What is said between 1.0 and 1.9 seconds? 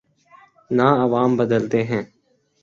عوام بدلتے